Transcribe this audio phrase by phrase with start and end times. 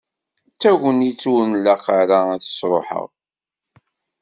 [0.53, 3.07] D tagnit ur nlaq ara ad tt-sruḥeɣ.